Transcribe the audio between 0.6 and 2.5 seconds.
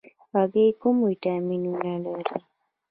کوم ویټامینونه لري؟